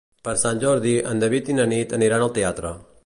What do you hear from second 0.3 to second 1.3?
Sant Jordi en